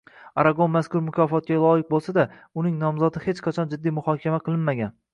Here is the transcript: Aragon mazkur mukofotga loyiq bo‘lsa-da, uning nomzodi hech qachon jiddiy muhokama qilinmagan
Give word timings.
Aragon 0.43 0.71
mazkur 0.75 1.03
mukofotga 1.09 1.59
loyiq 1.67 1.85
bo‘lsa-da, 1.93 2.27
uning 2.65 2.83
nomzodi 2.87 3.25
hech 3.29 3.47
qachon 3.49 3.73
jiddiy 3.75 3.99
muhokama 4.03 4.45
qilinmagan 4.49 4.97